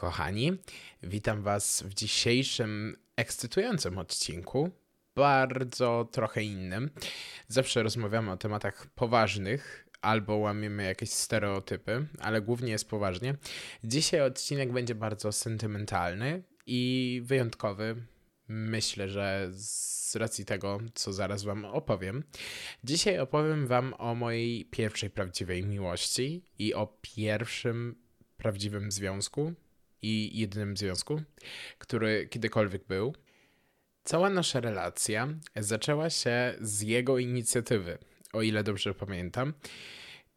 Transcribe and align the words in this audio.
kochani. 0.00 0.52
Witam 1.02 1.42
Was 1.42 1.82
w 1.82 1.94
dzisiejszym 1.94 2.96
ekscytującym 3.16 3.98
odcinku, 3.98 4.70
bardzo 5.16 6.08
trochę 6.12 6.42
innym. 6.42 6.90
Zawsze 7.48 7.82
rozmawiamy 7.82 8.30
o 8.30 8.36
tematach 8.36 8.86
poważnych 8.86 9.88
albo 10.02 10.36
łamiemy 10.36 10.84
jakieś 10.84 11.10
stereotypy, 11.10 12.06
ale 12.18 12.42
głównie 12.42 12.72
jest 12.72 12.88
poważnie. 12.88 13.34
Dzisiaj 13.84 14.20
odcinek 14.20 14.72
będzie 14.72 14.94
bardzo 14.94 15.32
sentymentalny 15.32 16.42
i 16.66 17.22
wyjątkowy. 17.24 17.96
Myślę, 18.48 19.08
że 19.08 19.48
z 19.52 20.16
racji 20.16 20.44
tego, 20.44 20.80
co 20.94 21.12
zaraz 21.12 21.44
Wam 21.44 21.64
opowiem. 21.64 22.24
Dzisiaj 22.84 23.18
opowiem 23.18 23.66
Wam 23.66 23.94
o 23.98 24.14
mojej 24.14 24.64
pierwszej 24.64 25.10
prawdziwej 25.10 25.64
miłości 25.64 26.44
i 26.58 26.74
o 26.74 26.98
pierwszym 27.02 27.96
prawdziwym 28.36 28.92
związku 28.92 29.54
i 30.02 30.38
jedynym 30.38 30.76
związku, 30.76 31.22
który 31.78 32.28
kiedykolwiek 32.30 32.84
był. 32.86 33.14
Cała 34.04 34.30
nasza 34.30 34.60
relacja 34.60 35.28
zaczęła 35.56 36.10
się 36.10 36.54
z 36.60 36.80
jego 36.80 37.18
inicjatywy, 37.18 37.98
o 38.32 38.42
ile 38.42 38.64
dobrze 38.64 38.94
pamiętam. 38.94 39.54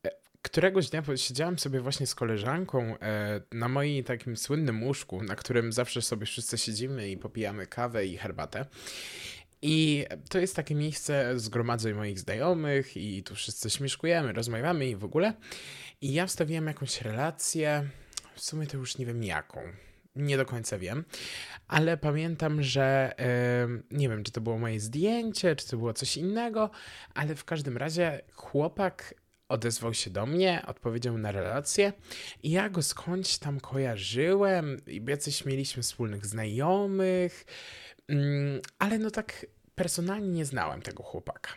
E, 0.04 0.12
któregoś 0.42 0.90
dnia 0.90 1.04
siedziałam 1.16 1.60
sobie 1.60 1.82
właśnie 1.82 2.08
z 2.08 2.16
koleżanką 2.16 3.00
e, 3.00 3.42
na 3.52 3.70
moim 3.70 4.04
takim 4.04 4.38
słynnym 4.38 4.84
łóżku, 4.84 5.24
na 5.24 5.36
którym 5.36 5.72
zawsze 5.72 6.02
sobie 6.02 6.26
wszyscy 6.26 6.58
siedzimy 6.58 7.10
i 7.10 7.18
popijamy 7.18 7.68
kawę 7.68 8.06
i 8.06 8.18
herbatę. 8.18 8.66
I 9.66 10.06
to 10.30 10.40
jest 10.40 10.56
takie 10.56 10.76
miejsce 10.76 11.40
zgromadzeń 11.40 11.94
moich 11.94 12.20
znajomych 12.20 12.98
i 12.98 13.24
tu 13.24 13.36
wszyscy 13.36 13.70
śmieszkujemy, 13.70 14.34
rozmawiamy 14.34 14.90
i 14.90 14.96
w 14.96 15.04
ogóle. 15.04 15.34
I 16.02 16.14
ja 16.14 16.28
wstawiłem 16.28 16.68
jakąś 16.68 17.02
relację, 17.02 17.90
w 18.36 18.42
sumie 18.42 18.68
to 18.68 18.78
już 18.78 18.98
nie 18.98 19.06
wiem 19.06 19.24
jaką. 19.24 19.62
Nie 20.16 20.38
do 20.38 20.46
końca 20.46 20.78
wiem, 20.78 21.06
ale 21.68 21.98
pamiętam, 21.98 22.64
że 22.64 23.16
yy, 23.70 23.84
nie 23.98 24.10
wiem, 24.10 24.24
czy 24.24 24.32
to 24.32 24.42
było 24.42 24.58
moje 24.58 24.80
zdjęcie, 24.80 25.56
czy 25.56 25.68
to 25.68 25.78
było 25.78 25.94
coś 25.94 26.18
innego, 26.18 26.70
ale 27.14 27.36
w 27.36 27.46
każdym 27.46 27.78
razie 27.78 28.22
chłopak 28.34 29.16
odezwał 29.50 29.94
się 29.94 30.10
do 30.10 30.26
mnie, 30.26 30.64
odpowiedział 30.68 31.18
na 31.18 31.32
relację 31.32 31.94
i 32.44 32.52
ja 32.52 32.70
go 32.70 32.82
skądś 32.82 33.38
tam 33.38 33.60
kojarzyłem, 33.60 34.78
i 34.88 35.02
jacyś 35.08 35.46
mieliśmy 35.46 35.84
wspólnych 35.84 36.26
znajomych, 36.26 37.46
yy, 38.10 38.62
ale 38.80 39.00
no 39.00 39.12
tak 39.12 39.46
personalnie 39.76 40.30
nie 40.30 40.46
znałem 40.46 40.82
tego 40.82 41.04
chłopaka. 41.04 41.54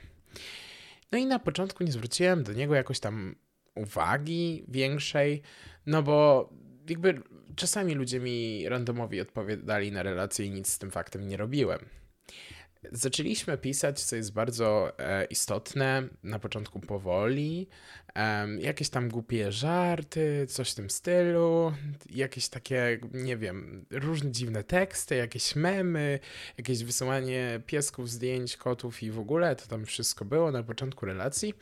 No 1.12 1.19
i 1.19 1.27
na 1.27 1.38
początku 1.38 1.84
nie 1.84 1.92
zwróciłem 1.92 2.42
do 2.42 2.52
niego 2.52 2.74
jakoś 2.74 3.00
tam 3.00 3.34
uwagi 3.74 4.64
większej, 4.69 5.42
no 5.86 6.02
bo 6.02 6.48
jakby 6.88 7.22
czasami 7.56 7.94
ludzie 7.94 8.20
mi 8.20 8.68
randomowi 8.68 9.20
odpowiadali 9.20 9.92
na 9.92 10.02
relacje 10.02 10.46
i 10.46 10.50
nic 10.50 10.72
z 10.72 10.78
tym 10.78 10.90
faktem 10.90 11.28
nie 11.28 11.36
robiłem. 11.36 11.78
Zaczęliśmy 12.92 13.58
pisać, 13.58 14.00
co 14.00 14.16
jest 14.16 14.32
bardzo 14.32 14.98
e, 14.98 15.24
istotne, 15.24 16.08
na 16.22 16.38
początku 16.38 16.80
powoli, 16.80 17.68
e, 18.14 18.48
jakieś 18.60 18.88
tam 18.88 19.08
głupie 19.08 19.52
żarty, 19.52 20.46
coś 20.48 20.72
w 20.72 20.74
tym 20.74 20.90
stylu, 20.90 21.72
jakieś 22.10 22.48
takie, 22.48 22.98
nie 23.12 23.36
wiem, 23.36 23.86
różne 23.90 24.30
dziwne 24.30 24.64
teksty, 24.64 25.16
jakieś 25.16 25.56
memy, 25.56 26.18
jakieś 26.58 26.84
wysyłanie 26.84 27.60
piesków, 27.66 28.10
zdjęć, 28.10 28.56
kotów 28.56 29.02
i 29.02 29.10
w 29.10 29.18
ogóle, 29.18 29.56
to 29.56 29.66
tam 29.66 29.86
wszystko 29.86 30.24
było 30.24 30.50
na 30.50 30.62
początku 30.62 31.06
relacji. 31.06 31.54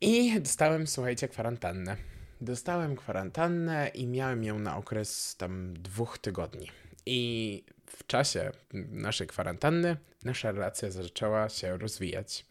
I 0.00 0.40
dostałem, 0.40 0.86
słuchajcie, 0.86 1.28
kwarantannę. 1.28 1.96
Dostałem 2.42 2.96
kwarantannę 2.96 3.88
i 3.88 4.06
miałem 4.06 4.44
ją 4.44 4.58
na 4.58 4.76
okres 4.76 5.36
tam 5.36 5.74
dwóch 5.74 6.18
tygodni. 6.18 6.70
I 7.06 7.64
w 7.86 8.06
czasie 8.06 8.52
naszej 8.90 9.26
kwarantanny 9.26 9.96
nasza 10.24 10.52
relacja 10.52 10.90
zaczęła 10.90 11.48
się 11.48 11.78
rozwijać. 11.78 12.46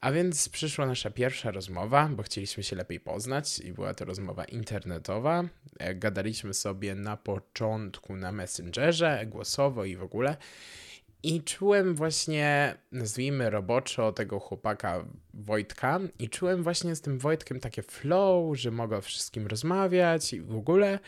A 0.00 0.12
więc 0.12 0.48
przyszła 0.48 0.86
nasza 0.86 1.10
pierwsza 1.10 1.50
rozmowa, 1.50 2.08
bo 2.12 2.22
chcieliśmy 2.22 2.62
się 2.62 2.76
lepiej 2.76 3.00
poznać 3.00 3.58
i 3.58 3.72
była 3.72 3.94
to 3.94 4.04
rozmowa 4.04 4.44
internetowa. 4.44 5.44
E, 5.78 5.94
gadaliśmy 5.94 6.54
sobie 6.54 6.94
na 6.94 7.16
początku 7.16 8.16
na 8.16 8.32
Messengerze, 8.32 9.26
głosowo 9.26 9.84
i 9.84 9.96
w 9.96 10.02
ogóle. 10.02 10.36
I 11.22 11.42
czułem 11.42 11.94
właśnie, 11.94 12.74
nazwijmy 12.92 13.50
roboczo, 13.50 14.12
tego 14.12 14.40
chłopaka 14.40 15.04
Wojtka, 15.34 16.00
i 16.18 16.28
czułem 16.28 16.62
właśnie 16.62 16.96
z 16.96 17.00
tym 17.00 17.18
Wojtkiem 17.18 17.60
takie 17.60 17.82
flow, 17.82 18.58
że 18.58 18.70
mogę 18.70 18.96
o 18.96 19.00
wszystkim 19.00 19.46
rozmawiać 19.46 20.32
i 20.32 20.40
w 20.40 20.56
ogóle. 20.56 20.98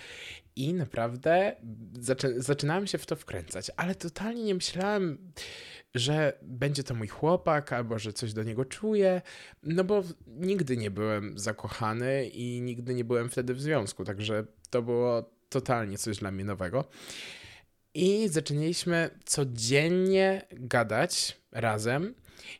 I 0.56 0.74
naprawdę 0.74 1.56
zaczę 2.00 2.42
zaczynałem 2.42 2.86
się 2.86 2.98
w 2.98 3.06
to 3.06 3.16
wkręcać, 3.16 3.70
ale 3.76 3.94
totalnie 3.94 4.44
nie 4.44 4.54
myślałem, 4.54 5.32
że 5.94 6.38
będzie 6.42 6.84
to 6.84 6.94
mój 6.94 7.08
chłopak 7.08 7.72
albo 7.72 7.98
że 7.98 8.12
coś 8.12 8.32
do 8.32 8.42
niego 8.42 8.64
czuję, 8.64 9.22
no 9.62 9.84
bo 9.84 10.02
nigdy 10.26 10.76
nie 10.76 10.90
byłem 10.90 11.38
zakochany 11.38 12.28
i 12.28 12.60
nigdy 12.60 12.94
nie 12.94 13.04
byłem 13.04 13.30
wtedy 13.30 13.54
w 13.54 13.60
związku, 13.60 14.04
także 14.04 14.44
to 14.70 14.82
było 14.82 15.30
totalnie 15.48 15.98
coś 15.98 16.18
dla 16.18 16.30
mnie 16.30 16.44
nowego. 16.44 16.84
I 17.98 18.28
zaczęliśmy 18.28 19.10
codziennie 19.24 20.46
gadać 20.52 21.36
razem. 21.52 22.14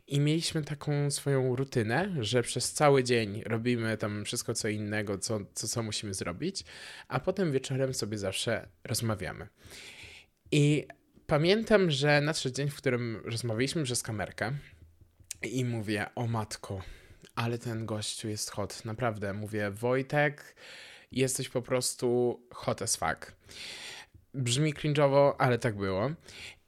I 0.06 0.20
mieliśmy 0.20 0.64
taką 0.64 1.10
swoją 1.10 1.56
rutynę, 1.56 2.14
że 2.20 2.42
przez 2.42 2.72
cały 2.72 3.04
dzień 3.04 3.42
robimy 3.46 3.96
tam 3.96 4.24
wszystko 4.24 4.54
co 4.54 4.68
innego, 4.68 5.18
co, 5.18 5.40
co, 5.54 5.68
co 5.68 5.82
musimy 5.82 6.14
zrobić, 6.14 6.64
a 7.08 7.20
potem 7.20 7.52
wieczorem 7.52 7.94
sobie 7.94 8.18
zawsze 8.18 8.68
rozmawiamy. 8.84 9.46
I 10.52 10.86
pamiętam, 11.26 11.90
że 11.90 12.20
nadszedł 12.20 12.56
dzień, 12.56 12.70
w 12.70 12.76
którym 12.76 13.22
rozmawialiśmy 13.24 13.84
przez 13.84 14.02
kamerkę 14.02 14.52
i 15.42 15.64
mówię, 15.64 16.06
o 16.14 16.26
matko, 16.26 16.82
ale 17.34 17.58
ten 17.58 17.86
gościu 17.86 18.28
jest 18.28 18.50
hot, 18.50 18.84
naprawdę. 18.84 19.32
Mówię, 19.32 19.70
Wojtek, 19.70 20.54
jesteś 21.12 21.48
po 21.48 21.62
prostu 21.62 22.40
hot 22.50 22.82
as 22.82 22.96
fuck. 22.96 23.32
Brzmi 24.34 24.74
cringe'owo, 24.74 25.32
ale 25.38 25.58
tak 25.58 25.76
było. 25.76 26.10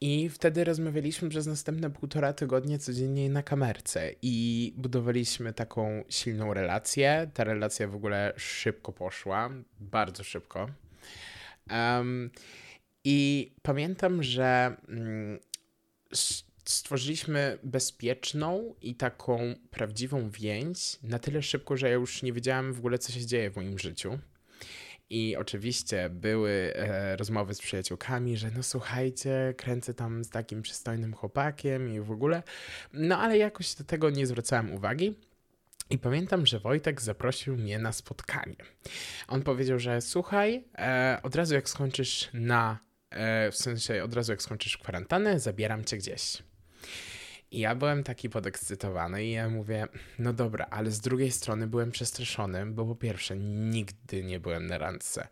I 0.00 0.28
wtedy 0.28 0.65
rozmawialiśmy 0.65 1.28
przez 1.28 1.47
następne 1.47 1.91
półtora 1.91 2.32
tygodnie 2.32 2.78
codziennie 2.78 3.31
na 3.31 3.43
kamerce 3.43 4.12
i 4.22 4.75
budowaliśmy 4.76 5.53
taką 5.53 6.04
silną 6.09 6.54
relację. 6.54 7.31
Ta 7.34 7.44
relacja 7.44 7.88
w 7.88 7.94
ogóle 7.94 8.32
szybko 8.37 8.93
poszła, 8.93 9.50
bardzo 9.81 10.25
szybko. 10.25 10.70
Um, 11.70 12.31
I 13.04 13.50
pamiętam, 13.62 14.22
że 14.22 14.76
um, 14.88 15.38
stworzyliśmy 16.65 17.59
bezpieczną 17.62 18.75
i 18.82 18.94
taką 18.94 19.54
prawdziwą 19.70 20.31
więź 20.31 20.99
na 21.03 21.19
tyle 21.19 21.43
szybko, 21.43 21.76
że 21.76 21.88
ja 21.88 21.94
już 21.94 22.22
nie 22.22 22.32
wiedziałam 22.32 22.72
w 22.72 22.78
ogóle, 22.78 22.99
co 22.99 23.12
się 23.12 23.26
dzieje 23.26 23.50
w 23.50 23.56
moim 23.56 23.78
życiu. 23.78 24.19
I 25.10 25.37
oczywiście 25.37 26.10
były 26.10 26.72
e, 26.75 27.16
rozmowy 27.16 27.54
z 27.54 27.59
przyjaciółkami, 27.59 28.37
że 28.37 28.50
no 28.50 28.62
słuchajcie, 28.62 29.54
kręcę 29.56 29.94
tam 29.94 30.25
z 30.25 30.31
takim 30.31 30.62
przystojnym 30.62 31.15
chłopakiem 31.15 31.94
i 31.94 32.00
w 32.00 32.10
ogóle. 32.10 32.43
No 32.93 33.19
ale 33.19 33.38
jakoś 33.38 33.75
do 33.75 33.84
tego 33.84 34.10
nie 34.10 34.26
zwracałem 34.26 34.72
uwagi. 34.72 35.15
I 35.91 35.99
pamiętam, 35.99 36.47
że 36.47 36.59
Wojtek 36.59 37.00
zaprosił 37.00 37.56
mnie 37.56 37.78
na 37.78 37.93
spotkanie. 37.93 38.56
On 39.28 39.43
powiedział, 39.43 39.78
że 39.78 40.00
słuchaj, 40.00 40.65
e, 40.78 41.19
od 41.22 41.34
razu 41.34 41.54
jak 41.54 41.69
skończysz 41.69 42.28
na, 42.32 42.78
e, 43.10 43.50
w 43.50 43.56
sensie 43.56 44.04
od 44.04 44.15
razu 44.15 44.32
jak 44.32 44.43
skończysz 44.43 44.78
kwarantannę, 44.78 45.41
zabieram 45.41 45.84
cię 45.84 45.97
gdzieś. 45.97 46.43
I 47.50 47.59
ja 47.61 47.75
byłem 47.75 48.05
taki 48.05 48.31
podekscytowany 48.31 49.25
i 49.25 49.31
ja 49.31 49.49
mówię, 49.49 49.87
no 50.19 50.33
dobra, 50.33 50.66
ale 50.71 50.91
z 50.91 51.00
drugiej 51.00 51.31
strony 51.31 51.66
byłem 51.66 51.91
przestraszony, 51.91 52.66
bo 52.66 52.87
po 52.87 52.94
pierwsze 52.94 53.37
nigdy 53.37 54.25
nie 54.25 54.41
byłem 54.41 54.66
na 54.66 54.78
randce. 54.78 55.28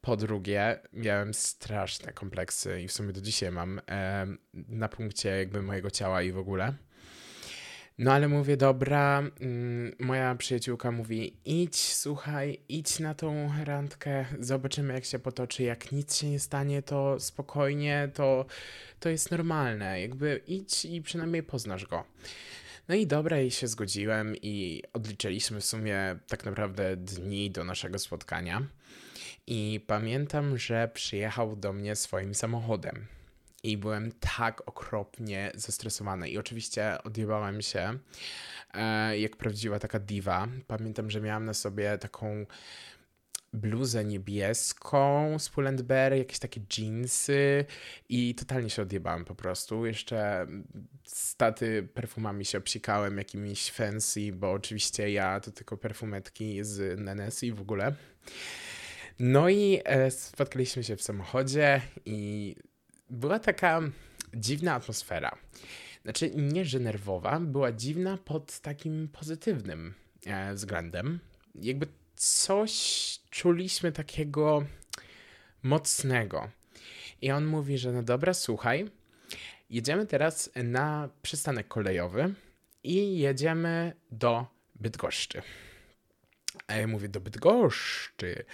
Po 0.00 0.16
drugie, 0.16 0.78
miałem 0.92 1.34
straszne 1.34 2.12
kompleksy 2.12 2.82
i 2.82 2.88
w 2.88 2.92
sumie 2.92 3.12
do 3.12 3.20
dzisiaj 3.20 3.50
mam 3.52 3.80
e, 3.90 4.26
na 4.54 4.88
punkcie 4.88 5.28
jakby 5.28 5.62
mojego 5.62 5.90
ciała 5.90 6.22
i 6.22 6.32
w 6.32 6.38
ogóle. 6.38 6.74
No 7.98 8.12
ale 8.12 8.28
mówię, 8.28 8.56
dobra, 8.56 9.18
mm, 9.40 9.92
moja 9.98 10.34
przyjaciółka 10.34 10.90
mówi, 10.90 11.36
idź, 11.44 11.94
słuchaj, 11.94 12.58
idź 12.68 12.98
na 12.98 13.14
tą 13.14 13.50
randkę, 13.64 14.24
zobaczymy 14.40 14.94
jak 14.94 15.04
się 15.04 15.18
potoczy, 15.18 15.62
jak 15.62 15.92
nic 15.92 16.16
się 16.16 16.30
nie 16.30 16.40
stanie, 16.40 16.82
to 16.82 17.20
spokojnie, 17.20 18.08
to, 18.14 18.46
to 19.00 19.08
jest 19.08 19.30
normalne, 19.30 20.00
jakby 20.00 20.40
idź 20.46 20.84
i 20.84 21.02
przynajmniej 21.02 21.42
poznasz 21.42 21.86
go. 21.86 22.04
No 22.88 22.94
i 22.94 23.06
dobra, 23.06 23.40
i 23.40 23.50
się 23.50 23.68
zgodziłem 23.68 24.36
i 24.42 24.82
odliczyliśmy 24.92 25.60
w 25.60 25.64
sumie 25.64 26.18
tak 26.28 26.44
naprawdę 26.44 26.96
dni 26.96 27.50
do 27.50 27.64
naszego 27.64 27.98
spotkania. 27.98 28.66
I 29.46 29.80
pamiętam, 29.86 30.58
że 30.58 30.90
przyjechał 30.94 31.56
do 31.56 31.72
mnie 31.72 31.96
swoim 31.96 32.34
samochodem 32.34 33.06
i 33.66 33.76
byłem 33.76 34.12
tak 34.36 34.62
okropnie 34.66 35.52
zestresowany. 35.54 36.28
I 36.30 36.38
oczywiście 36.38 37.02
odjebałem 37.04 37.62
się 37.62 37.98
e, 38.74 39.18
jak 39.18 39.36
prawdziwa 39.36 39.78
taka 39.78 39.98
diva. 39.98 40.48
Pamiętam, 40.66 41.10
że 41.10 41.20
miałam 41.20 41.44
na 41.44 41.54
sobie 41.54 41.98
taką 41.98 42.46
bluzę 43.52 44.04
niebieską 44.04 45.38
z 45.38 45.48
Pull&Bear, 45.48 46.12
jakieś 46.12 46.38
takie 46.38 46.60
jeansy 46.78 47.64
i 48.08 48.34
totalnie 48.34 48.70
się 48.70 48.82
odjebałem 48.82 49.24
po 49.24 49.34
prostu. 49.34 49.86
Jeszcze 49.86 50.46
staty 51.04 51.88
perfumami 51.94 52.44
się 52.44 52.58
obsikałem, 52.58 53.18
jakimiś 53.18 53.70
fancy, 53.70 54.32
bo 54.32 54.52
oczywiście 54.52 55.10
ja 55.10 55.40
to 55.40 55.50
tylko 55.50 55.76
perfumetki 55.76 56.64
z 56.64 57.00
Nenes 57.00 57.42
i 57.42 57.52
w 57.52 57.60
ogóle. 57.60 57.94
No 59.18 59.48
i 59.48 59.80
e, 59.84 60.10
spotkaliśmy 60.10 60.84
się 60.84 60.96
w 60.96 61.02
samochodzie 61.02 61.80
i 62.04 62.56
była 63.10 63.38
taka 63.38 63.82
dziwna 64.34 64.74
atmosfera. 64.74 65.38
Znaczy, 66.02 66.30
nie 66.34 66.64
że 66.64 66.78
nerwowa, 66.78 67.40
była 67.40 67.72
dziwna 67.72 68.18
pod 68.24 68.60
takim 68.60 69.08
pozytywnym 69.08 69.94
e, 70.26 70.54
względem. 70.54 71.20
Jakby 71.54 71.86
coś 72.16 73.18
czuliśmy 73.30 73.92
takiego 73.92 74.64
mocnego. 75.62 76.50
I 77.22 77.30
on 77.30 77.46
mówi, 77.46 77.78
że 77.78 77.92
no 77.92 78.02
dobra, 78.02 78.34
słuchaj, 78.34 78.90
jedziemy 79.70 80.06
teraz 80.06 80.50
na 80.54 81.08
przystanek 81.22 81.68
kolejowy 81.68 82.34
i 82.84 83.18
jedziemy 83.18 83.92
do 84.10 84.46
Bydgoszczy. 84.74 85.42
A 86.66 86.74
ja 86.74 86.86
mówię, 86.86 87.08
do 87.08 87.20
Bydgoszczy. 87.20 88.44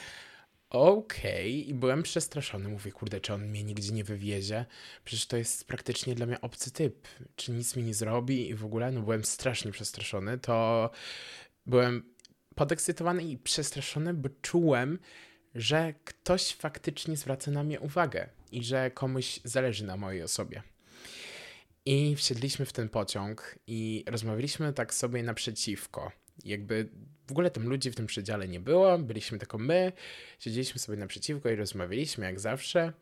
Okej, 0.73 1.33
okay. 1.33 1.49
i 1.49 1.75
byłem 1.75 2.03
przestraszony. 2.03 2.69
Mówię, 2.69 2.93
kurde, 2.93 3.21
czy 3.21 3.35
on 3.35 3.49
mnie 3.49 3.65
nigdzie 3.65 3.93
nie 3.93 4.05
wywiezie? 4.05 4.67
Przecież 5.05 5.27
to 5.27 5.37
jest 5.37 5.67
praktycznie 5.67 6.15
dla 6.15 6.27
mnie 6.27 6.41
obcy 6.41 6.71
typ. 6.71 7.09
Czy 7.37 7.53
nic 7.53 7.77
mi 7.77 7.83
nie 7.83 7.95
zrobi? 7.95 8.49
I 8.49 8.55
w 8.55 8.65
ogóle, 8.65 8.93
no 8.93 9.03
byłem 9.03 9.25
strasznie 9.25 9.73
przestraszony. 9.73 10.39
To 10.39 10.91
byłem 11.67 12.15
podekscytowany 12.55 13.23
i 13.23 13.39
przestraszony, 13.39 14.15
bo 14.15 14.29
czułem, 14.43 14.99
że 15.55 15.95
ktoś 16.05 16.55
faktycznie 16.55 17.17
zwraca 17.17 17.51
na 17.51 17.65
mnie 17.65 17.81
uwagę 17.81 18.29
i 18.53 18.65
że 18.65 18.91
komuś 18.91 19.41
zależy 19.45 19.87
na 19.87 19.97
mojej 19.97 20.23
osobie. 20.23 20.63
I 21.85 22.17
wsiedliśmy 22.17 22.67
w 22.67 22.73
ten 22.73 22.89
pociąg 22.89 23.59
i 23.67 24.05
rozmawialiśmy 24.07 24.73
tak 24.73 24.95
sobie 24.95 25.23
naprzeciwko. 25.23 26.13
Jakby 26.45 26.89
w 27.27 27.31
ogóle 27.31 27.51
tam 27.51 27.69
ludzi 27.69 27.91
w 27.91 27.95
tym 27.95 28.07
przedziale 28.07 28.49
nie 28.49 28.61
było, 28.61 28.99
byliśmy 28.99 29.39
tylko 29.39 29.59
my, 29.59 29.93
siedzieliśmy 30.39 30.81
sobie 30.81 30.99
naprzeciwko 30.99 31.51
i 31.51 31.57
rozmawialiśmy 31.57 32.25
jak 32.25 32.41
zawsze. 32.41 32.93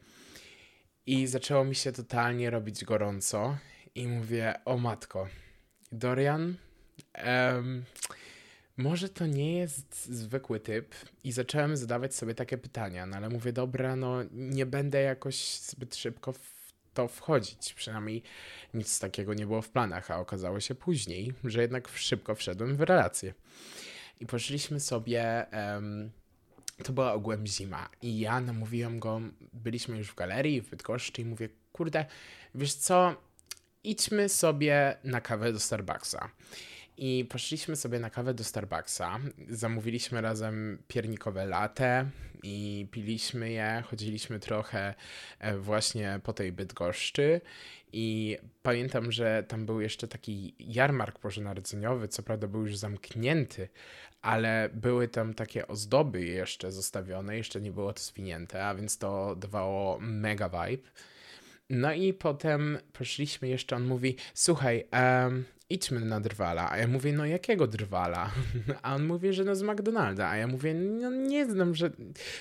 I 1.06 1.26
zaczęło 1.26 1.64
mi 1.64 1.75
się 1.75 1.92
totalnie 1.92 2.50
robić 2.50 2.84
gorąco 2.84 3.56
i 3.94 4.06
mówię, 4.06 4.54
o 4.64 4.78
matko, 4.78 5.28
Dorian, 5.92 6.54
um, 7.25 7.84
może 8.76 9.08
to 9.08 9.26
nie 9.26 9.58
jest 9.58 10.06
zwykły 10.06 10.60
typ 10.60 10.94
i 11.25 11.32
zacząłem 11.32 11.76
zadawać 11.76 12.14
sobie 12.14 12.34
takie 12.34 12.58
pytania, 12.58 13.06
no 13.06 13.16
ale 13.16 13.28
mówię, 13.28 13.52
dobra, 13.52 13.96
no 13.96 14.16
nie 14.32 14.66
będę 14.66 15.02
jakoś 15.02 15.58
zbyt 15.60 15.96
szybko 15.96 16.32
to 16.94 17.08
wchodzić. 17.08 17.75
Przynajmniej 17.75 18.22
nic 18.75 18.98
takiego 18.98 19.34
nie 19.34 19.46
było 19.46 19.62
w 19.62 19.69
planach, 19.69 20.10
a 20.10 20.19
okazało 20.19 20.60
się 20.60 20.75
później, 20.75 21.32
że 21.44 21.62
jednak 21.62 21.88
szybko 21.88 22.34
wszedłem 22.34 22.76
w 22.76 22.81
relację. 22.81 23.34
I 24.20 24.26
poszliśmy 24.26 24.81
sobie. 24.81 25.46
Um, 25.52 26.10
to 26.84 26.92
była 26.92 27.12
ogółem 27.12 27.46
zima 27.46 27.88
i 28.02 28.20
ja 28.20 28.40
namówiłem 28.40 29.00
go, 29.00 29.20
byliśmy 29.52 29.98
już 29.98 30.08
w 30.08 30.14
galerii 30.14 30.60
w 30.60 30.70
Bydgoszczy 30.70 31.22
i 31.22 31.25
mówię, 31.25 31.48
kurde, 31.72 32.06
wiesz 32.54 32.75
co, 32.75 33.16
idźmy 33.84 34.28
sobie 34.28 34.96
na 35.04 35.20
kawę 35.20 35.52
do 35.52 35.60
Starbucksa. 35.60 36.31
I 37.02 37.25
poszliśmy 37.25 37.76
sobie 37.76 37.99
na 37.99 38.11
kawę 38.11 38.35
do 38.35 38.44
Starbucksa. 38.44 39.19
Zamówiliśmy 39.49 40.20
razem 40.20 40.82
piernikowe 40.88 41.47
latte 41.47 42.11
i 42.43 42.87
piliśmy 42.91 43.50
je. 43.50 43.82
Chodziliśmy 43.87 44.41
trochę 44.41 44.94
e, 45.38 45.58
właśnie 45.58 46.20
po 46.23 46.32
tej 46.32 46.52
Bydgoszczy. 46.52 47.41
I 47.93 48.38
pamiętam, 48.62 49.12
że 49.12 49.44
tam 49.49 49.67
był 49.67 49.81
jeszcze 49.81 50.08
taki 50.08 50.55
jarmark 50.58 51.20
bożonarodzeniowy, 51.20 52.08
co 52.08 52.23
prawda 52.23 52.47
był 52.47 52.61
już 52.61 52.76
zamknięty, 52.76 53.69
ale 54.23 54.70
były 54.75 55.08
tam 55.08 55.35
takie 55.35 55.69
ozdoby 55.69 56.25
jeszcze 56.25 56.73
zostawione, 56.73 57.37
jeszcze 57.37 57.61
nie 57.61 57.73
było 57.73 57.93
to 57.93 58.02
zwinięte, 58.02 58.67
a 58.67 58.75
więc 58.75 58.99
to 58.99 59.37
dawało 59.37 59.99
mega 60.00 60.49
vibe. 60.49 60.88
No 61.70 61.93
i 61.93 62.12
potem 62.12 62.79
poszliśmy 62.93 63.49
jeszcze, 63.49 63.76
on 63.76 63.87
mówi, 63.87 64.17
słuchaj, 64.35 64.85
um, 64.93 65.44
idźmy 65.70 66.00
na 66.00 66.20
drwala. 66.20 66.70
A 66.70 66.78
ja 66.78 66.87
mówię, 66.87 67.12
no 67.12 67.26
jakiego 67.26 67.67
drwala? 67.67 68.31
A 68.82 68.94
on 68.94 69.06
mówi, 69.06 69.32
że 69.32 69.44
no 69.44 69.55
z 69.55 69.62
McDonalda. 69.62 70.28
A 70.28 70.37
ja 70.37 70.46
mówię, 70.46 70.75
no 70.75 71.11
nie 71.11 71.50
znam, 71.50 71.75
że... 71.75 71.90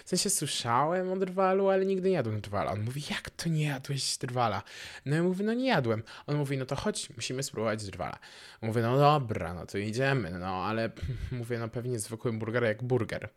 W 0.06 0.10
sensie 0.10 0.30
słyszałem 0.30 1.12
o 1.12 1.18
drwalu, 1.18 1.70
ale 1.70 1.86
nigdy 1.86 2.10
nie 2.10 2.16
jadłem 2.16 2.42
drwala. 2.42 2.72
On 2.72 2.82
mówi, 2.82 3.02
jak 3.10 3.30
to 3.30 3.50
nie 3.50 3.66
jadłeś 3.66 4.18
drwala? 4.18 4.64
No 5.06 5.16
ja 5.16 5.24
mówię, 5.24 5.46
no 5.46 5.54
nie 5.54 5.68
jadłem. 5.68 6.04
On 6.28 6.38
mówi, 6.38 6.58
no 6.58 6.66
to 6.66 6.76
chodź, 6.76 7.10
musimy 7.16 7.44
spróbować 7.44 7.86
drwala. 7.86 8.20
Mówię, 8.62 8.82
no 8.82 8.98
dobra, 8.98 9.54
no 9.54 9.66
to 9.66 9.78
idziemy, 9.78 10.32
no 10.32 10.66
ale 10.66 10.90
mówię, 11.32 11.60
no 11.60 11.68
pewnie 11.68 12.00
zwykły 12.00 12.34
burger 12.34 12.64
jak 12.64 12.84
burger. 12.84 13.30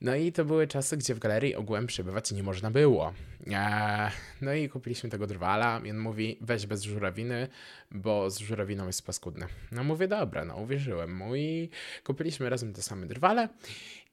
No 0.00 0.14
i 0.14 0.32
to 0.32 0.44
były 0.44 0.66
czasy, 0.66 0.96
gdzie 0.96 1.14
w 1.14 1.18
galerii 1.18 1.54
ogółem 1.54 1.86
przebywać 1.86 2.32
nie 2.32 2.42
można 2.42 2.70
było. 2.70 3.12
Eee, 3.46 4.10
no 4.40 4.52
i 4.54 4.68
kupiliśmy 4.68 5.10
tego 5.10 5.26
drwala 5.26 5.80
i 5.84 5.90
on 5.90 5.98
mówi, 5.98 6.38
weź 6.40 6.66
bez 6.66 6.82
żurawiny, 6.82 7.48
bo 7.90 8.30
z 8.30 8.38
żurawiną 8.38 8.86
jest 8.86 9.06
paskudny. 9.16 9.46
No 9.72 9.84
mówię, 9.84 10.08
dobra, 10.08 10.44
no 10.44 10.56
uwierzyłem 10.56 11.16
mu 11.16 11.36
i 11.36 11.70
kupiliśmy 12.04 12.50
razem 12.50 12.72
te 12.72 12.82
same 12.82 13.06
drwale 13.06 13.48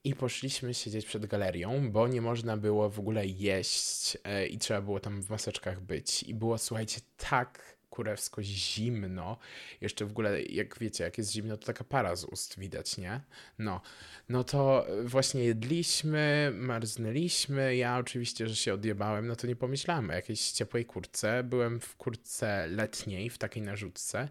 i 0.03 0.15
poszliśmy 0.15 0.73
siedzieć 0.73 1.05
przed 1.05 1.25
galerią, 1.25 1.91
bo 1.91 2.07
nie 2.07 2.21
można 2.21 2.57
było 2.57 2.89
w 2.89 2.99
ogóle 2.99 3.27
jeść 3.27 4.17
e, 4.23 4.47
i 4.47 4.57
trzeba 4.57 4.81
było 4.81 4.99
tam 4.99 5.21
w 5.21 5.29
maseczkach 5.29 5.81
być. 5.81 6.23
I 6.23 6.33
było, 6.33 6.57
słuchajcie, 6.57 7.01
tak 7.17 7.77
kurewsko 7.89 8.43
zimno. 8.43 9.37
Jeszcze 9.81 10.05
w 10.05 10.11
ogóle, 10.11 10.41
jak 10.41 10.79
wiecie, 10.79 11.03
jak 11.03 11.17
jest 11.17 11.31
zimno, 11.31 11.57
to 11.57 11.65
taka 11.65 11.83
para 11.83 12.15
z 12.15 12.23
ust 12.23 12.59
widać, 12.59 12.97
nie? 12.97 13.21
No, 13.59 13.81
no 14.29 14.43
to 14.43 14.87
właśnie 15.03 15.43
jedliśmy, 15.43 16.51
marznęliśmy. 16.55 17.75
Ja 17.75 17.97
oczywiście, 17.97 18.47
że 18.47 18.55
się 18.55 18.73
odjebałem, 18.73 19.27
no 19.27 19.35
to 19.35 19.47
nie 19.47 19.55
pomyślałem 19.55 20.09
o 20.09 20.13
jakiejś 20.13 20.51
ciepłej 20.51 20.85
kurtce. 20.85 21.43
Byłem 21.43 21.79
w 21.79 21.95
kurtce 21.95 22.67
letniej, 22.67 23.29
w 23.29 23.37
takiej 23.37 23.63
narzutce. 23.63 24.29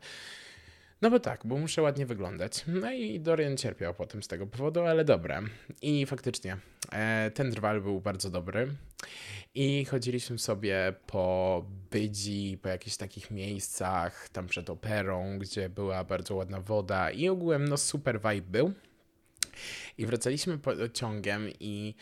No 1.02 1.10
bo 1.10 1.20
tak, 1.20 1.40
bo 1.44 1.58
muszę 1.58 1.82
ładnie 1.82 2.06
wyglądać. 2.06 2.64
No 2.66 2.93
i 2.93 3.20
Dorian 3.20 3.56
cierpiał 3.56 3.94
potem 3.94 4.22
z 4.22 4.28
tego 4.28 4.46
powodu, 4.46 4.81
ale 4.81 5.04
dobra. 5.04 5.43
I 5.82 6.06
faktycznie, 6.06 6.56
e, 6.93 7.31
ten 7.34 7.50
drwal 7.50 7.81
był 7.81 8.00
bardzo 8.00 8.31
dobry. 8.31 8.69
I 9.54 9.84
chodziliśmy 9.84 10.38
sobie 10.38 10.94
po 11.06 11.64
Bydzi, 11.90 12.59
po 12.62 12.68
jakichś 12.68 12.97
takich 12.97 13.30
miejscach, 13.30 14.28
tam 14.28 14.47
przed 14.47 14.71
operą, 14.71 15.38
gdzie 15.38 15.68
była 15.68 16.04
bardzo 16.04 16.35
ładna 16.35 16.61
woda 16.61 17.11
i 17.11 17.28
ogółem 17.28 17.68
no 17.68 17.76
super 17.76 18.21
vibe 18.21 18.50
był. 18.50 18.73
I 19.99 20.06
wracaliśmy 20.06 20.59
pociągiem 20.59 21.49
i 21.61 21.94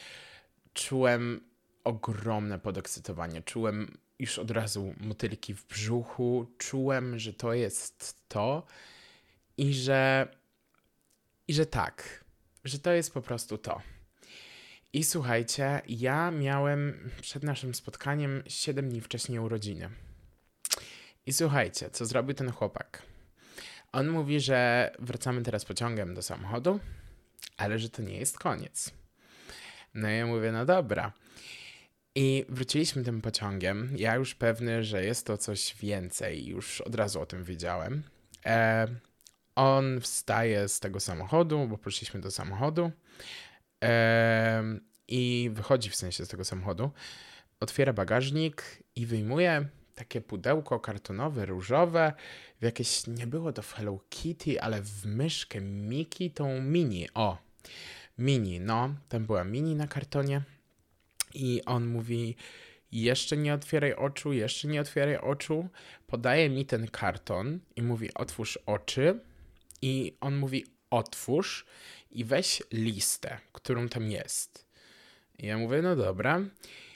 czułem 0.75 1.40
ogromne 1.85 2.59
podekscytowanie. 2.59 3.42
Czułem 3.42 3.99
już 4.21 4.39
od 4.39 4.50
razu 4.50 4.95
motylki 5.00 5.55
w 5.55 5.67
brzuchu, 5.67 6.47
czułem, 6.59 7.19
że 7.19 7.33
to 7.33 7.55
jest 7.55 8.29
to 8.29 8.67
i 9.57 9.75
że 9.75 10.29
i 11.49 11.55
że 11.55 11.67
tak, 11.67 12.25
że 12.65 12.79
to 12.79 12.93
jest 12.93 13.15
po 13.15 13.23
prostu 13.23 13.59
to. 13.59 13.83
I 14.93 15.05
słuchajcie, 15.05 15.83
ja 15.89 16.31
miałem 16.31 17.11
przed 17.21 17.43
naszym 17.43 17.75
spotkaniem 17.75 18.43
7 18.47 18.89
dni 18.89 19.00
wcześniej 19.00 19.39
urodziny. 19.39 19.91
I 21.27 21.33
słuchajcie, 21.33 21.91
co 21.91 22.07
zrobił 22.07 22.35
ten 22.35 22.50
chłopak? 22.50 23.03
On 23.93 24.09
mówi, 24.09 24.41
że 24.41 24.91
wracamy 24.99 25.43
teraz 25.43 25.65
pociągiem 25.65 26.15
do 26.15 26.23
samochodu, 26.23 26.81
ale 27.57 27.79
że 27.79 27.91
to 27.91 28.03
nie 28.03 28.19
jest 28.19 28.39
koniec. 28.39 28.91
No 29.95 30.11
i 30.11 30.17
ja 30.17 30.27
mówię, 30.27 30.53
no 30.53 30.67
dobra. 30.67 31.12
I 32.21 32.45
wróciliśmy 32.49 33.05
tym 33.05 33.21
pociągiem. 33.21 33.93
Ja 33.97 34.15
już 34.15 34.35
pewny, 34.35 34.85
że 34.85 35.05
jest 35.05 35.27
to 35.27 35.39
coś 35.39 35.77
więcej, 35.77 36.47
już 36.47 36.81
od 36.81 36.95
razu 36.95 37.21
o 37.21 37.27
tym 37.27 37.45
wiedziałem. 37.45 38.03
E, 38.47 38.87
on 39.55 40.00
wstaje 40.00 40.69
z 40.69 40.81
tego 40.81 41.00
samochodu, 41.00 41.67
bo 41.69 41.79
poszliśmy 41.79 42.21
do 42.21 42.31
samochodu 42.31 42.91
i 45.09 45.50
wychodzi 45.53 45.91
w 45.91 45.97
sensie 45.97 46.25
z 46.25 46.29
tego 46.29 46.45
samochodu, 46.45 46.91
otwiera 47.61 47.93
bagażnik 47.93 48.83
i 48.97 49.07
wyjmuje 49.07 49.69
takie 49.95 50.21
pudełko 50.21 50.81
kartonowe, 50.81 51.47
różowe, 51.47 52.12
w 52.61 52.65
jakieś, 52.65 53.07
nie 53.07 53.27
było 53.27 53.53
to 53.53 53.62
w 53.62 53.73
Hello 53.73 54.00
Kitty, 54.09 54.62
ale 54.62 54.83
w 54.83 55.07
myszkę 55.07 55.61
Miki, 55.61 56.31
tą 56.31 56.62
mini, 56.62 57.09
o, 57.15 57.39
mini, 58.19 58.61
no, 58.61 58.95
tam 59.09 59.27
była 59.27 59.45
mini 59.45 59.75
na 59.75 59.87
kartonie 59.87 60.43
i 61.35 61.63
on 61.67 61.87
mówi, 61.87 62.37
jeszcze 62.93 63.37
nie 63.37 63.55
otwieraj 63.55 63.95
oczu, 63.95 64.33
jeszcze 64.33 64.69
nie 64.69 64.81
otwieraj 64.81 65.17
oczu, 65.17 65.69
podaje 66.07 66.51
mi 66.51 66.67
ten 66.67 66.89
karton 66.89 67.61
i 67.77 67.83
mówi, 67.83 68.15
otwórz 68.15 68.59
oczy 68.67 69.21
i 69.83 70.17
on 70.21 70.37
mówi, 70.37 70.67
otwórz 70.91 71.67
i 72.11 72.25
weź 72.25 72.63
listę, 72.73 73.39
którą 73.53 73.89
tam 73.89 74.11
jest. 74.11 74.67
I 75.39 75.47
ja 75.47 75.59
mówię, 75.59 75.83
no 75.83 75.97
dobra. 75.97 76.41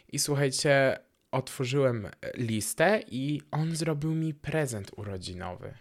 I 0.09 0.19
słuchajcie, 0.19 0.99
otworzyłem 1.31 2.09
listę 2.35 3.03
i 3.09 3.41
on 3.51 3.77
zrobił 3.77 4.15
mi 4.15 4.35
prezent 4.35 4.91
urodzinowy. 4.97 5.75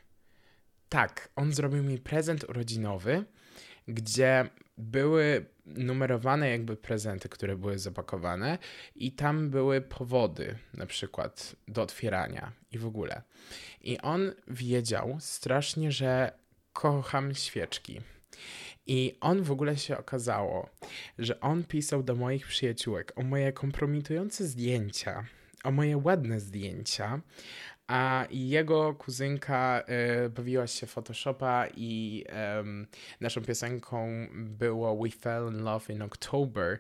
Tak, 0.90 1.30
on 1.36 1.54
zrobił 1.54 1.84
mi 1.84 1.98
prezent 1.98 2.44
urodzinowy, 2.50 3.26
gdzie 3.88 4.50
były 4.78 5.46
numerowane 5.66 6.50
jakby 6.50 6.78
prezenty, 6.78 7.30
które 7.30 7.58
były 7.58 7.80
zapakowane 7.80 8.58
i 8.96 9.12
tam 9.12 9.50
były 9.50 9.82
powody 9.82 10.56
na 10.74 10.86
przykład 10.86 11.56
do 11.68 11.82
otwierania 11.82 12.52
i 12.72 12.78
w 12.78 12.86
ogóle. 12.86 13.22
I 13.82 13.98
on 13.98 14.34
wiedział 14.48 15.18
strasznie, 15.20 15.92
że 15.92 16.32
kocham 16.74 17.36
świeczki. 17.36 18.02
I 18.88 19.18
on 19.22 19.44
w 19.44 19.52
ogóle 19.52 19.78
się 19.78 19.98
okazało, 19.98 20.70
że 21.20 21.40
on 21.40 21.64
pisał 21.64 22.04
do 22.04 22.16
moich 22.16 22.48
przyjaciółek 22.48 23.14
o 23.16 23.24
moje 23.24 23.54
kompromitujące 23.54 24.48
zdjęcia, 24.48 25.26
o 25.64 25.72
moje 25.72 25.98
ładne 25.98 26.40
zdjęcia, 26.40 27.22
a 27.88 28.26
jego 28.32 28.94
kuzynka 28.94 29.84
y, 30.26 30.30
bawiła 30.30 30.68
się 30.68 30.88
Photoshopa 30.88 31.68
i 31.78 32.24
um, 32.58 32.88
naszą 33.22 33.42
piosenką 33.42 34.28
było 34.34 35.04
We 35.04 35.10
Fell 35.10 35.48
in 35.52 35.64
Love 35.64 35.94
in 35.94 36.02
October 36.02 36.80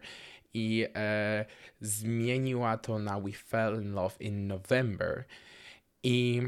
i 0.53 0.87
e, 0.95 1.45
zmieniła 1.81 2.77
to 2.77 2.99
na 2.99 3.19
We 3.19 3.31
Fell 3.31 3.81
in 3.81 3.93
Love 3.93 4.15
in 4.19 4.47
November. 4.47 5.23
I 6.03 6.41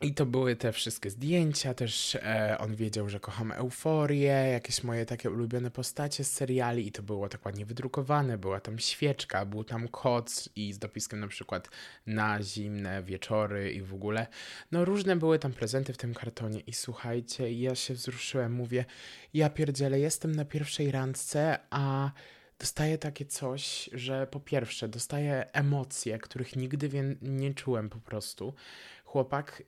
i 0.00 0.14
to 0.14 0.26
były 0.26 0.56
te 0.56 0.72
wszystkie 0.72 1.10
zdjęcia, 1.10 1.74
też 1.74 2.14
e, 2.14 2.56
on 2.58 2.76
wiedział, 2.76 3.08
że 3.08 3.20
kocham 3.20 3.52
euforię, 3.52 4.30
jakieś 4.52 4.84
moje 4.84 5.06
takie 5.06 5.30
ulubione 5.30 5.70
postacie 5.70 6.24
z 6.24 6.32
seriali 6.32 6.86
i 6.86 6.92
to 6.92 7.02
było 7.02 7.28
tak 7.28 7.46
ładnie 7.46 7.66
wydrukowane, 7.66 8.38
była 8.38 8.60
tam 8.60 8.78
świeczka, 8.78 9.46
był 9.46 9.64
tam 9.64 9.88
koc 9.88 10.48
i 10.56 10.72
z 10.72 10.78
dopiskiem 10.78 11.20
na 11.20 11.28
przykład 11.28 11.68
na 12.06 12.42
zimne 12.42 13.02
wieczory 13.02 13.72
i 13.72 13.82
w 13.82 13.94
ogóle. 13.94 14.26
No 14.72 14.84
różne 14.84 15.16
były 15.16 15.38
tam 15.38 15.52
prezenty 15.52 15.92
w 15.92 15.96
tym 15.96 16.14
kartonie 16.14 16.60
i 16.60 16.72
słuchajcie, 16.72 17.52
ja 17.52 17.74
się 17.74 17.94
wzruszyłem, 17.94 18.52
mówię, 18.52 18.84
ja 19.34 19.50
pierdzielę, 19.50 20.00
jestem 20.00 20.34
na 20.34 20.44
pierwszej 20.44 20.90
randce, 20.90 21.58
a 21.70 22.10
dostaję 22.58 22.98
takie 22.98 23.24
coś, 23.26 23.90
że 23.92 24.26
po 24.26 24.40
pierwsze 24.40 24.88
dostaję 24.88 25.52
emocje, 25.52 26.18
których 26.18 26.56
nigdy 26.56 27.16
nie 27.22 27.54
czułem 27.54 27.88
po 27.90 27.98
prostu. 27.98 28.54
Chłopak 29.04 29.62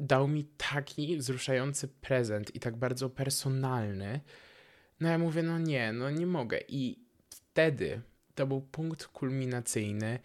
dał 0.00 0.28
mi 0.28 0.44
taki 0.44 1.16
wzruszający 1.16 1.88
prezent 1.88 2.54
i 2.54 2.60
tak 2.60 2.76
bardzo 2.76 3.10
personalny. 3.10 4.20
No 5.00 5.08
ja 5.08 5.18
mówię, 5.18 5.42
no 5.42 5.58
nie, 5.58 5.92
no 5.92 6.10
nie 6.10 6.26
mogę. 6.26 6.58
I 6.68 6.98
wtedy 7.30 8.00
to 8.34 8.46
był 8.46 8.60
punkt 8.60 9.06
kulminacyjny 9.06 10.18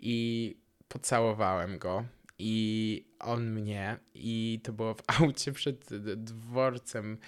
i 0.00 0.56
pocałowałem 0.88 1.78
go. 1.78 2.04
I 2.38 3.04
on 3.18 3.50
mnie, 3.50 3.98
i 4.14 4.60
to 4.64 4.72
było 4.72 4.94
w 4.94 5.02
aucie 5.20 5.52
przed 5.52 5.84
dworcem 6.16 7.18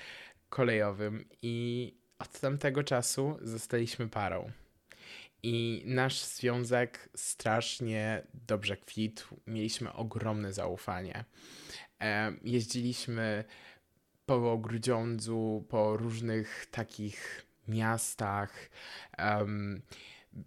kolejowym. 0.48 1.24
I 1.42 1.94
od 2.18 2.40
tamtego 2.40 2.82
czasu 2.82 3.38
zostaliśmy 3.42 4.08
parą. 4.08 4.50
I 5.42 5.82
nasz 5.86 6.22
związek 6.24 7.08
strasznie 7.16 8.22
dobrze 8.46 8.76
kwitł. 8.76 9.36
Mieliśmy 9.46 9.92
ogromne 9.92 10.52
zaufanie. 10.52 11.24
Jeździliśmy 12.42 13.44
po 14.26 14.58
Grudziądzu, 14.58 15.64
po 15.68 15.96
różnych 15.96 16.66
takich 16.70 17.46
miastach. 17.68 18.70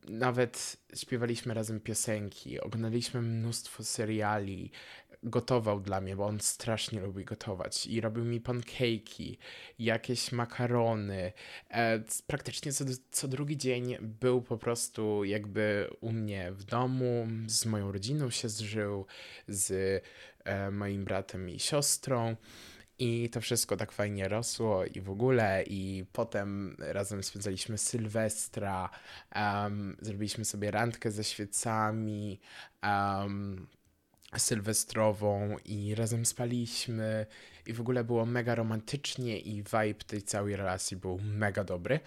Nawet 0.10 0.78
śpiewaliśmy 0.96 1.54
razem 1.54 1.80
piosenki, 1.80 2.60
oglądaliśmy 2.60 3.22
mnóstwo 3.22 3.84
seriali. 3.84 4.72
Gotował 5.24 5.80
dla 5.80 6.02
mnie, 6.02 6.16
bo 6.16 6.26
on 6.26 6.40
strasznie 6.40 7.02
lubi 7.02 7.26
gotować 7.26 7.88
i 7.88 8.02
robił 8.02 8.26
mi 8.26 8.42
pancake'i, 8.42 9.38
jakieś 9.80 10.32
makarony. 10.32 11.34
E, 11.70 12.04
praktycznie 12.28 12.74
co, 12.74 12.86
co 13.12 13.28
drugi 13.28 13.58
dzień 13.58 13.98
był 14.02 14.42
po 14.42 14.58
prostu 14.58 15.24
jakby 15.24 15.90
u 16.02 16.12
mnie 16.12 16.52
w 16.52 16.64
domu, 16.64 17.28
z 17.48 17.66
moją 17.66 17.92
rodziną 17.92 18.30
się 18.30 18.50
zżył, 18.50 19.06
z 19.48 20.04
moim 20.72 21.06
bratem 21.06 21.50
i 21.50 21.60
siostrą. 21.60 22.36
I 23.00 23.30
to 23.30 23.42
wszystko 23.42 23.78
tak 23.78 23.92
fajnie 23.92 24.28
rosło 24.28 24.86
i 24.86 25.02
w 25.02 25.10
ogóle. 25.10 25.64
I 25.64 26.06
potem 26.14 26.78
razem 26.80 27.24
spędzaliśmy 27.24 27.78
Sylwestra, 27.78 28.90
um, 29.36 29.98
zrobiliśmy 30.02 30.46
sobie 30.46 30.72
randkę 30.72 31.12
ze 31.12 31.24
świecami 31.24 32.40
um, 32.84 33.68
sylwestrową 34.38 35.56
i 35.66 35.96
razem 35.96 36.26
spaliśmy. 36.26 37.26
I 37.66 37.74
w 37.74 37.82
ogóle 37.82 38.04
było 38.04 38.26
mega 38.26 38.56
romantycznie 38.56 39.40
i 39.40 39.56
vibe 39.56 40.04
tej 40.08 40.22
całej 40.22 40.56
relacji 40.56 40.98
był 40.98 41.20
mega 41.24 41.64
dobry. 41.64 42.00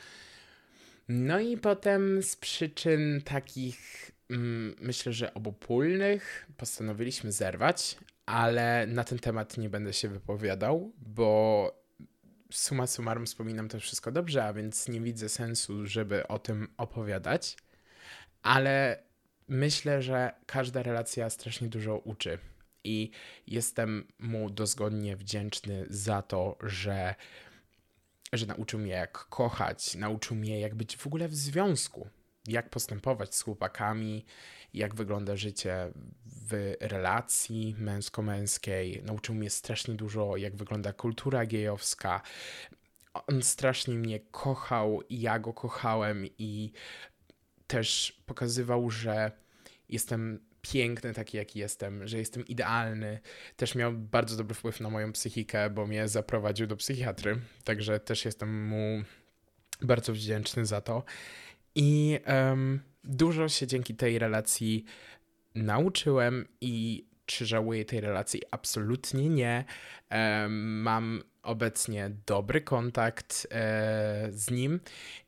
No 1.09 1.41
i 1.41 1.57
potem 1.57 2.23
z 2.23 2.37
przyczyn 2.37 3.23
takich, 3.25 4.11
myślę, 4.81 5.13
że 5.13 5.35
obopólnych, 5.35 6.47
postanowiliśmy 6.57 7.33
zerwać, 7.33 7.97
ale 8.27 8.87
na 8.87 9.05
ten 9.05 9.19
temat 9.19 9.59
nie 9.59 9.71
będę 9.71 9.93
się 9.93 10.09
wypowiadał, 10.09 10.93
bo 10.99 11.81
suma 12.53 12.87
summarum 12.87 13.27
wspominam 13.27 13.69
to 13.69 13.81
wszystko 13.81 14.13
dobrze, 14.13 14.45
a 14.45 14.53
więc 14.53 14.89
nie 14.89 15.01
widzę 15.01 15.29
sensu, 15.29 15.87
żeby 15.87 16.29
o 16.29 16.39
tym 16.39 16.69
opowiadać, 16.77 17.57
ale 18.43 19.03
myślę, 19.49 20.03
że 20.03 20.33
każda 20.47 20.83
relacja 20.83 21.31
strasznie 21.31 21.69
dużo 21.69 21.99
uczy 21.99 22.39
i 22.85 23.11
jestem 23.47 24.07
mu 24.19 24.51
dozgodnie 24.51 25.17
wdzięczny 25.17 25.87
za 25.89 26.23
to, 26.23 26.59
że, 26.63 27.15
że 28.33 28.47
nauczył 28.47 28.81
mnie 28.81 28.93
jak 28.93 29.13
kochać, 29.13 29.95
nauczył 29.95 30.37
mnie 30.37 30.61
jak 30.61 30.75
być 30.75 30.97
w 30.97 31.07
ogóle 31.07 31.29
w 31.29 31.35
związku, 31.35 32.09
jak 32.49 32.71
postępować 32.71 33.35
z 33.35 33.43
chłopakami, 33.43 34.25
jak 34.75 34.95
wygląda 34.95 35.37
życie 35.37 35.93
w 36.27 36.75
relacji 36.81 37.77
męsko-męskiej. 37.79 39.03
Nauczył 39.05 39.35
mnie 39.35 39.51
strasznie 39.51 39.95
dużo, 39.95 40.37
jak 40.37 40.57
wygląda 40.57 40.93
kultura 40.93 41.47
gejowska. 41.47 42.21
On 43.27 43.43
strasznie 43.43 43.95
mnie 43.95 44.21
kochał 44.21 45.03
i 45.09 45.21
ja 45.21 45.39
go 45.39 45.53
kochałem 45.53 46.27
i 46.39 46.73
też 47.67 48.21
pokazywał, 48.27 48.91
że 48.91 49.33
jestem 49.89 50.41
piękny 50.63 51.15
taki, 51.15 51.37
jaki 51.37 51.59
jestem, 51.59 52.09
że 52.09 52.19
jestem 52.19 52.47
idealny. 52.47 53.21
Też 53.57 53.75
miał 53.75 53.93
bardzo 53.93 54.37
dobry 54.37 54.55
wpływ 54.55 54.81
na 54.81 54.91
moją 54.91 55.13
psychikę, 55.13 55.71
bo 55.71 55.87
mnie 55.87 56.09
zaprowadził 56.09 56.67
do 56.67 56.77
psychiatry, 56.77 57.41
także 57.65 58.01
też 58.01 58.25
jestem 58.25 58.67
mu 58.67 59.03
bardzo 59.83 60.13
wdzięczny 60.13 60.67
za 60.67 60.81
to. 60.81 61.05
I 61.75 62.19
um, 62.27 62.81
dużo 63.05 63.49
się 63.49 63.67
dzięki 63.67 63.95
tej 63.95 64.19
relacji 64.19 64.85
nauczyłem 65.55 66.49
i 66.61 67.05
czy 67.27 67.47
żałuję 67.47 67.85
tej 67.85 68.01
relacji? 68.01 68.43
Absolutnie 68.51 69.29
nie. 69.29 69.65
Um, 70.11 70.83
mam 70.83 71.23
obecnie 71.43 72.11
dobry 72.27 72.61
kontakt 72.61 73.47
e, 73.51 74.29
z 74.33 74.51
nim 74.51 74.81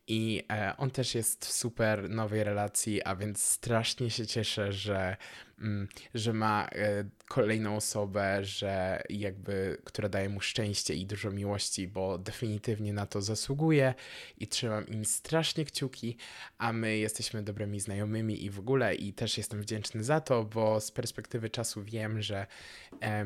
i 0.06 0.44
e, 0.50 0.74
on 0.76 0.90
też 0.90 1.14
jest 1.14 1.46
w 1.46 1.52
super 1.52 2.10
nowej 2.10 2.44
relacji, 2.44 3.02
a 3.02 3.16
więc 3.16 3.44
strasznie 3.44 4.10
się 4.10 4.26
cieszę, 4.26 4.72
że, 4.72 5.16
mm, 5.58 5.88
że 6.14 6.32
ma 6.32 6.68
e, 6.72 7.04
kolejną 7.28 7.76
osobę, 7.76 8.44
że 8.44 9.02
jakby, 9.08 9.78
która 9.84 10.08
daje 10.08 10.28
mu 10.28 10.40
szczęście 10.40 10.94
i 10.94 11.06
dużo 11.06 11.30
miłości, 11.30 11.88
bo 11.88 12.18
definitywnie 12.18 12.92
na 12.92 13.06
to 13.06 13.22
zasługuje 13.22 13.94
i 14.38 14.48
trzymam 14.48 14.86
im 14.88 15.04
strasznie 15.04 15.64
kciuki, 15.64 16.16
a 16.58 16.72
my 16.72 16.96
jesteśmy 16.96 17.42
dobrymi 17.42 17.80
znajomymi 17.80 18.44
i 18.44 18.50
w 18.50 18.58
ogóle 18.58 18.94
i 18.94 19.12
też 19.12 19.38
jestem 19.38 19.62
wdzięczny 19.62 20.04
za 20.04 20.20
to, 20.20 20.44
bo 20.44 20.80
z 20.80 20.90
perspektywy 20.90 21.50
czasu 21.50 21.82
wiem, 21.84 22.22
że 22.22 22.46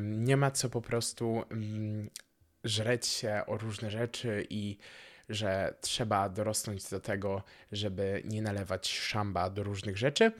nie 0.01 0.37
ma 0.37 0.51
co 0.51 0.69
po 0.69 0.81
prostu 0.81 1.43
mm, 1.51 2.09
żreć 2.67 3.05
się 3.05 3.41
o 3.47 3.57
różne 3.57 3.91
rzeczy 3.91 4.47
i 4.49 4.77
że 5.29 5.73
trzeba 5.81 6.29
dorosnąć 6.29 6.89
do 6.89 6.99
tego, 6.99 7.43
żeby 7.71 8.21
nie 8.25 8.41
nalewać 8.41 8.97
szamba 8.97 9.49
do 9.49 9.63
różnych 9.63 9.97
rzeczy. 9.97 10.31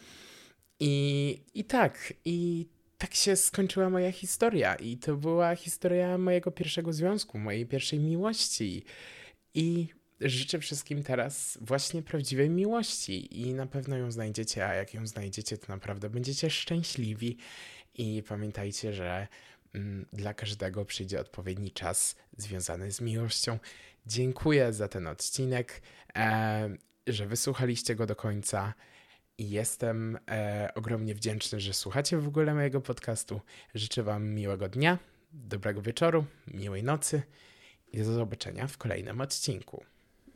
I, 0.80 1.44
i 1.54 1.64
tak, 1.64 2.14
i 2.26 2.68
tak 2.98 3.14
się 3.14 3.36
skończyła 3.36 3.90
moja 3.90 4.12
historia. 4.12 4.76
I 4.76 4.98
to 4.98 5.16
była 5.16 5.56
historia 5.56 6.18
mojego 6.18 6.52
pierwszego 6.52 6.94
związku, 6.94 7.38
mojej 7.38 7.66
pierwszej 7.66 8.00
miłości. 8.00 8.84
I 9.54 9.88
życzę 10.22 10.60
wszystkim 10.60 11.04
teraz 11.04 11.58
właśnie 11.62 12.02
prawdziwej 12.02 12.50
miłości. 12.50 13.42
I 13.42 13.54
na 13.54 13.66
pewno 13.66 13.98
ją 13.98 14.12
znajdziecie, 14.12 14.68
a 14.68 14.74
jak 14.74 14.94
ją 14.94 15.08
znajdziecie, 15.08 15.58
to 15.58 15.66
naprawdę 15.70 16.10
będziecie 16.10 16.50
szczęśliwi. 16.50 17.38
I 17.94 18.24
pamiętajcie, 18.28 18.94
że 18.94 19.28
dla 20.14 20.34
każdego 20.34 20.86
przyjdzie 20.86 21.20
odpowiedni 21.20 21.72
czas 21.72 22.16
związany 22.38 22.92
z 22.92 23.02
miłością. 23.02 23.60
Dziękuję 24.06 24.74
za 24.74 24.88
ten 24.88 25.08
odcinek. 25.08 25.82
E, 26.16 26.70
że 27.08 27.26
wysłuchaliście 27.26 27.96
go 27.96 28.06
do 28.06 28.16
końca. 28.16 28.74
I 29.38 29.50
jestem 29.50 30.18
e, 30.30 30.70
ogromnie 30.76 31.16
wdzięczny, 31.16 31.60
że 31.60 31.74
słuchacie 31.74 32.18
w 32.18 32.28
ogóle 32.28 32.54
mojego 32.54 32.82
podcastu. 32.82 33.42
Życzę 33.76 34.04
Wam 34.04 34.28
miłego 34.30 34.70
dnia, 34.70 35.00
dobrego 35.32 35.82
wieczoru, 35.82 36.26
miłej 36.48 36.84
nocy 36.84 37.22
i 37.94 37.98
do 37.98 38.14
zobaczenia 38.14 38.68
w 38.68 38.78
kolejnym 38.78 39.22
odcinku. 39.22 39.84